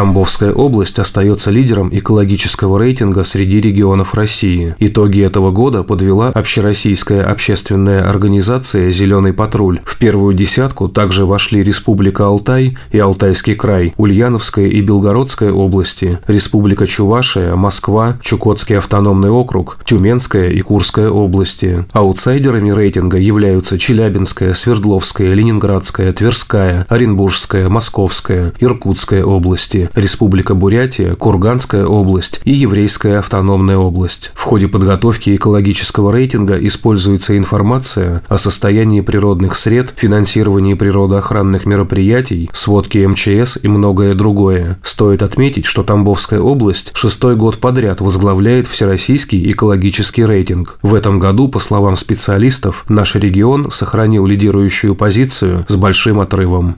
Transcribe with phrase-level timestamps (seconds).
[0.00, 4.74] Тамбовская область остается лидером экологического рейтинга среди регионов России.
[4.78, 9.80] Итоги этого года подвела общероссийская общественная организация «Зеленый патруль».
[9.84, 16.86] В первую десятку также вошли Республика Алтай и Алтайский край, Ульяновская и Белгородская области, Республика
[16.86, 21.84] Чувашия, Москва, Чукотский автономный округ, Тюменская и Курская области.
[21.92, 32.40] Аутсайдерами рейтинга являются Челябинская, Свердловская, Ленинградская, Тверская, Оренбургская, Московская, Иркутская области, Республика Бурятия, Курганская область
[32.44, 34.32] и Еврейская автономная область.
[34.34, 42.98] В ходе подготовки экологического рейтинга используется информация о состоянии природных сред, финансировании природоохранных мероприятий, сводки
[42.98, 44.78] МЧС и многое другое.
[44.82, 50.78] Стоит отметить, что Тамбовская область шестой год подряд возглавляет Всероссийский экологический рейтинг.
[50.82, 56.76] В этом году, по словам специалистов, наш регион сохранил лидирующую позицию с большим отрывом.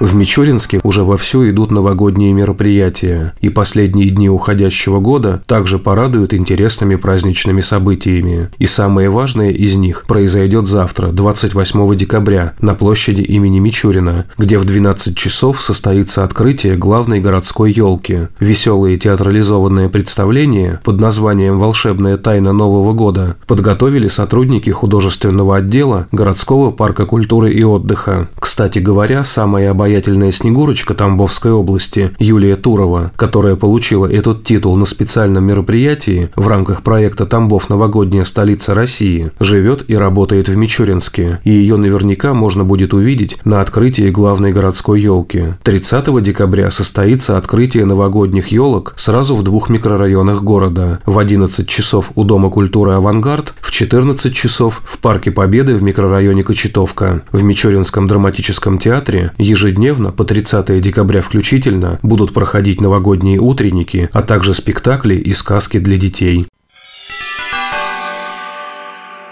[0.00, 6.96] В Мичуринске уже вовсю идут новогодние мероприятия, и последние дни уходящего года также порадуют интересными
[6.96, 8.48] праздничными событиями.
[8.58, 14.64] И самое важное из них произойдет завтра, 28 декабря, на площади имени Мичурина, где в
[14.64, 18.28] 12 часов состоится открытие главной городской елки.
[18.40, 27.04] Веселые театрализованные представления под названием «Волшебная тайна Нового года» подготовили сотрудники художественного отдела городского парка
[27.04, 28.28] культуры и отдыха.
[28.40, 34.84] Кстати говоря, самое обаятельное обаятельная Снегурочка Тамбовской области Юлия Турова, которая получила этот титул на
[34.84, 37.68] специальном мероприятии в рамках проекта «Тамбов.
[37.68, 43.60] Новогодняя столица России», живет и работает в Мичуринске, и ее наверняка можно будет увидеть на
[43.60, 45.54] открытии главной городской елки.
[45.64, 51.00] 30 декабря состоится открытие новогодних елок сразу в двух микрорайонах города.
[51.04, 56.44] В 11 часов у Дома культуры «Авангард», в 14 часов в Парке Победы в микрорайоне
[56.44, 57.22] Кочетовка.
[57.32, 64.20] В Мичуринском драматическом театре ежедневно ежедневно по 30 декабря включительно будут проходить новогодние утренники, а
[64.20, 66.46] также спектакли и сказки для детей.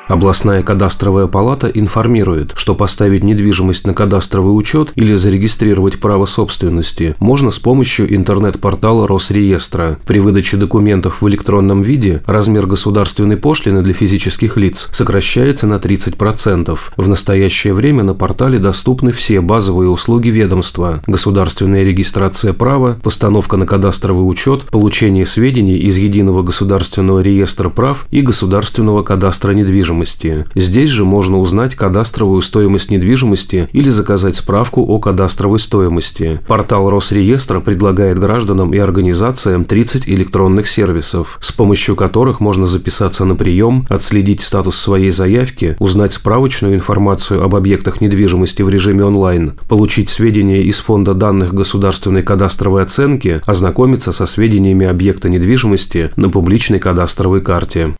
[0.08, 7.50] Областная кадастровая палата информирует, что поставить недвижимость на кадастровый учет или зарегистрировать право собственности можно
[7.50, 9.98] с помощью интернет-портала Росреестра.
[10.06, 16.78] При выдаче документов в электронном виде размер государственной пошлины для физических лиц сокращается на 30%.
[16.96, 23.66] В настоящее время на портале доступны все базовые услуги ведомства– государственная регистрация права, постановка на
[23.66, 30.44] кадастровый учет, получение сведений из Единого государственного реестра прав и Государственного кадастра недвижимости недвижимости.
[30.54, 36.40] Здесь же можно узнать кадастровую стоимость недвижимости или заказать справку о кадастровой стоимости.
[36.46, 43.34] Портал Росреестра предлагает гражданам и организациям 30 электронных сервисов, с помощью которых можно записаться на
[43.34, 50.08] прием, отследить статус своей заявки, узнать справочную информацию об объектах недвижимости в режиме онлайн, получить
[50.08, 57.40] сведения из фонда данных государственной кадастровой оценки, ознакомиться со сведениями объекта недвижимости на публичной кадастровой
[57.40, 57.94] карте.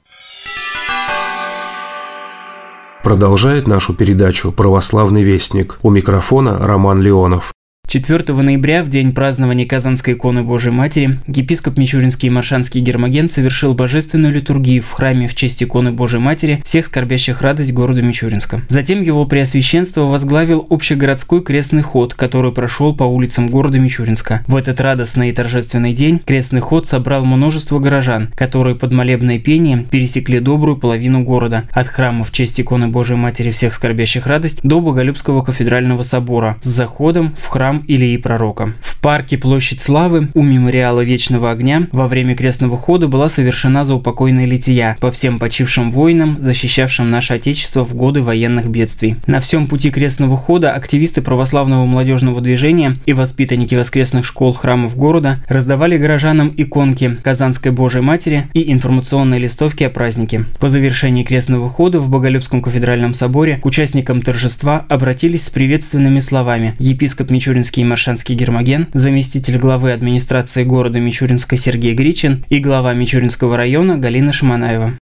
[3.02, 5.78] Продолжает нашу передачу «Православный вестник».
[5.82, 7.52] У микрофона Роман Леонов.
[7.88, 13.72] 4 ноября, в день празднования Казанской иконы Божьей Матери, епископ Мичуринский и Маршанский Гермоген совершил
[13.72, 18.60] божественную литургию в храме в честь иконы Божьей Матери всех скорбящих радость города Мичуринска.
[18.68, 24.44] Затем его преосвященство возглавил общегородской крестный ход, который прошел по улицам города Мичуринска.
[24.46, 29.86] В этот радостный и торжественный день крестный ход собрал множество горожан, которые под молебное пение
[29.90, 34.78] пересекли добрую половину города, от храма в честь иконы Божьей Матери всех скорбящих радость до
[34.82, 38.74] Боголюбского кафедрального собора с заходом в храм храм Илии Пророка.
[38.80, 44.46] В парке Площадь Славы у мемориала Вечного Огня во время крестного хода была совершена заупокойная
[44.46, 49.16] лития по всем почившим воинам, защищавшим наше Отечество в годы военных бедствий.
[49.26, 55.38] На всем пути крестного хода активисты православного молодежного движения и воспитанники воскресных школ храмов города
[55.48, 60.44] раздавали горожанам иконки Казанской Божьей Матери и информационные листовки о празднике.
[60.58, 66.74] По завершении крестного хода в Боголюбском кафедральном соборе к участникам торжества обратились с приветственными словами
[66.78, 72.94] епископ Мичуринский Мичуринский и Маршанский Гермоген, заместитель главы администрации города Мичуринска Сергей Гричин и глава
[72.94, 74.94] Мичуринского района Галина Шаманаева.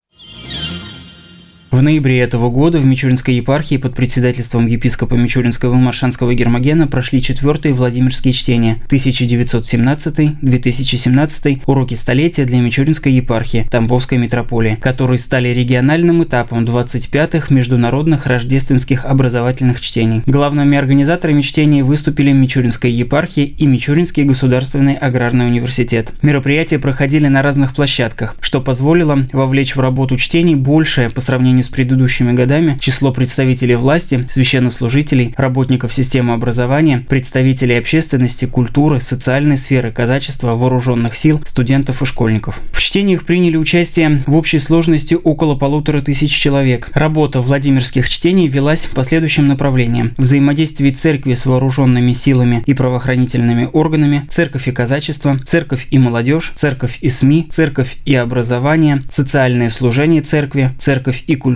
[1.76, 7.22] В ноябре этого года в Мичуринской епархии под председательством епископа Мичуринского и Маршанского Гермогена прошли
[7.22, 16.64] четвертые Владимирские чтения 1917-2017 уроки столетия для Мичуринской епархии Тамбовской митрополии, которые стали региональным этапом
[16.64, 20.22] 25-х международных рождественских образовательных чтений.
[20.26, 26.14] Главными организаторами чтений выступили Мичуринская епархия и Мичуринский государственный аграрный университет.
[26.22, 31.70] Мероприятия проходили на разных площадках, что позволило вовлечь в работу чтений большее по сравнению с
[31.70, 40.56] предыдущими годами число представителей власти, священнослужителей, работников системы образования, представителей общественности, культуры, социальной сферы, казачества,
[40.56, 42.62] вооруженных сил, студентов и школьников.
[42.72, 46.90] В чтениях приняли участие в общей сложности около полутора тысяч человек.
[46.94, 50.14] Работа Владимирских чтений велась по следующим направлениям.
[50.18, 57.00] Взаимодействие церкви с вооруженными силами и правоохранительными органами, церковь и казачество, церковь и молодежь, церковь
[57.02, 61.55] и СМИ, церковь и образование, социальное служение церкви, церковь и культура,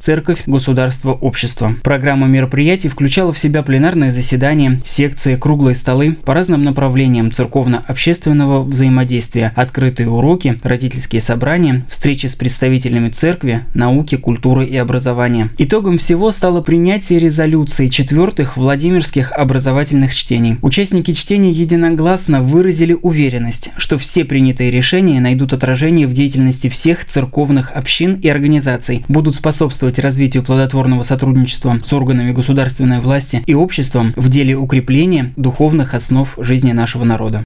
[0.00, 1.74] церковь, государство, общество.
[1.82, 9.52] Программа мероприятий включала в себя пленарное заседание, секции, круглые столы по разным направлениям церковно-общественного взаимодействия,
[9.56, 15.50] открытые уроки, родительские собрания, встречи с представителями церкви, науки, культуры и образования.
[15.58, 20.58] Итогом всего стало принятие резолюции четвертых Владимирских образовательных чтений.
[20.62, 27.72] Участники чтения единогласно выразили уверенность, что все принятые решения найдут отражение в деятельности всех церковных
[27.72, 34.28] общин и организаций, будут способствовать развитию плодотворного сотрудничества с органами государственной власти и обществом в
[34.28, 37.44] деле укрепления духовных основ жизни нашего народа.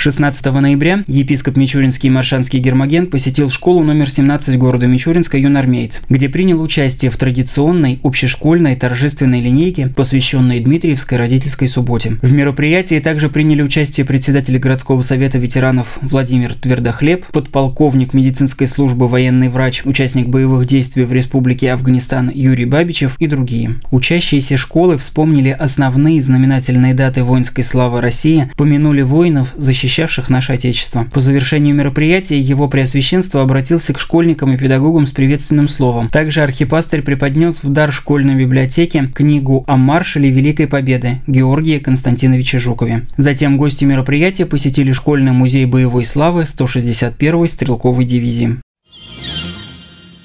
[0.00, 6.30] 16 ноября епископ Мичуринский и Маршанский Гермоген посетил школу номер 17 города Мичуринска «Юнармейц», где
[6.30, 12.16] принял участие в традиционной общешкольной торжественной линейке, посвященной Дмитриевской родительской субботе.
[12.22, 19.50] В мероприятии также приняли участие председатель городского совета ветеранов Владимир Твердохлеб, подполковник медицинской службы военный
[19.50, 23.74] врач, участник боевых действий в Республике Афганистан Юрий Бабичев и другие.
[23.90, 31.06] Учащиеся школы вспомнили основные знаменательные даты воинской славы России, помянули воинов, защищавших защищавших наше Отечество.
[31.12, 36.08] По завершению мероприятия его преосвященство обратился к школьникам и педагогам с приветственным словом.
[36.10, 43.06] Также архипастырь преподнес в дар школьной библиотеке книгу о маршале Великой Победы Георгия Константиновича Жукове.
[43.16, 48.60] Затем гости мероприятия посетили школьный музей боевой славы 161-й стрелковой дивизии.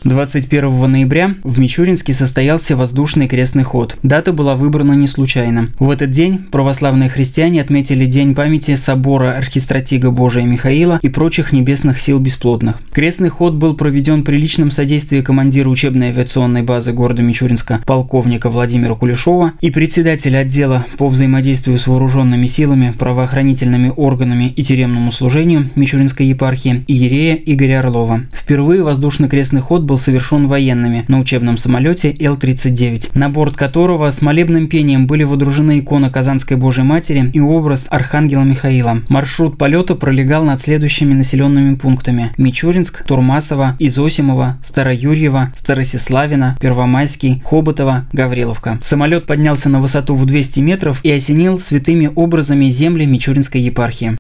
[0.06, 3.98] 21 ноября в Мичуринске состоялся воздушный крестный ход.
[4.04, 5.72] Дата была выбрана не случайно.
[5.80, 12.00] В этот день православные христиане отметили День памяти собора архистратига Божия Михаила и прочих небесных
[12.00, 12.80] сил бесплодных.
[12.92, 18.94] Крестный ход был проведен при личном содействии командира учебной авиационной базы города Мичуринска полковника Владимира
[18.94, 26.28] Кулешова и председателя отдела по взаимодействию с вооруженными силами, правоохранительными органами и тюремному служению Мичуринской
[26.28, 28.22] епархии Иерея Игоря Орлова.
[28.32, 34.12] Впервые воздушный крестный ход был был совершен военными на учебном самолете Л-39, на борт которого
[34.12, 39.02] с молебным пением были водружены икона Казанской Божьей Матери и образ Архангела Михаила.
[39.08, 48.80] Маршрут полета пролегал над следующими населенными пунктами– Мичуринск, Турмасово, Изосимово, Староюрьево, Старосиславина, Первомайский, Хоботово, Гавриловка.
[48.84, 54.18] Самолет поднялся на высоту в 200 метров и осенил святыми образами земли Мичуринской епархии.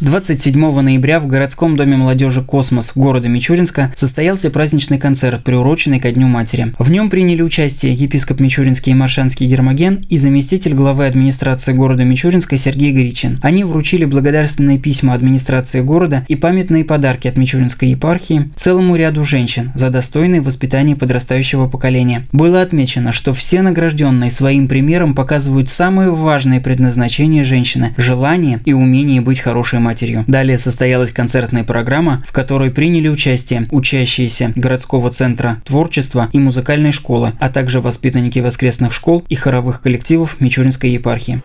[0.00, 6.28] 27 ноября в городском доме молодежи «Космос» города Мичуринска состоялся праздничный концерт, приуроченный ко Дню
[6.28, 6.72] Матери.
[6.78, 12.56] В нем приняли участие епископ Мичуринский и Маршанский Гермоген и заместитель главы администрации города Мичуринска
[12.56, 13.40] Сергей Горичин.
[13.42, 19.72] Они вручили благодарственные письма администрации города и памятные подарки от Мичуринской епархии целому ряду женщин
[19.74, 22.28] за достойное воспитание подрастающего поколения.
[22.30, 29.20] Было отмечено, что все награжденные своим примером показывают самое важное предназначение женщины– желание и умение
[29.20, 29.87] быть хорошей матерью.
[30.26, 37.32] Далее состоялась концертная программа, в которой приняли участие учащиеся городского центра творчества и музыкальной школы,
[37.40, 41.42] а также воспитанники воскресных школ и хоровых коллективов Мичуринской епархии.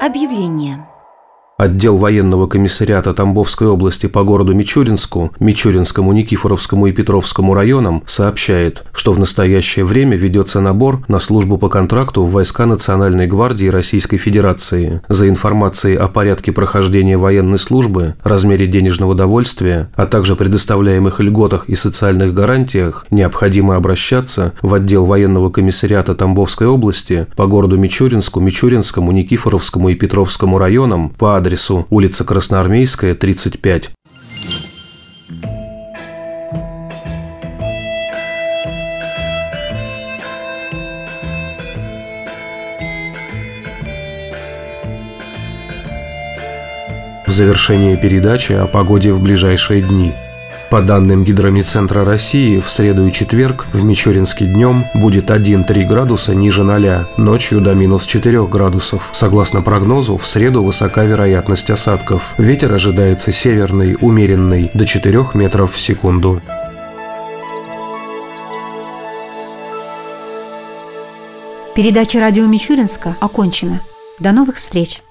[0.00, 0.84] Объявление.
[1.56, 9.12] Отдел военного комиссариата Тамбовской области по городу Мичуринску, Мичуринскому, Никифоровскому и Петровскому районам сообщает, что
[9.12, 15.00] в настоящее время ведется набор на службу по контракту в войска Национальной гвардии Российской Федерации.
[15.08, 21.76] За информацией о порядке прохождения военной службы, размере денежного довольствия, а также предоставляемых льготах и
[21.76, 29.90] социальных гарантиях необходимо обращаться в отдел военного комиссариата Тамбовской области по городу Мичуринску, Мичуринскому, Никифоровскому
[29.90, 31.53] и Петровскому районам по адресу
[31.90, 33.90] улица Красноармейская, 35.
[47.26, 50.12] В завершение передачи о погоде в ближайшие дни–
[50.74, 56.64] по данным Гидромедцентра России, в среду и четверг в Мичуринске днем будет 1-3 градуса ниже
[56.64, 59.08] 0, ночью до минус 4 градусов.
[59.12, 62.34] Согласно прогнозу, в среду высока вероятность осадков.
[62.38, 66.42] Ветер ожидается северный, умеренный, до 4 метров в секунду.
[71.76, 73.78] Передача радио Мичуринска окончена.
[74.18, 75.03] До новых встреч!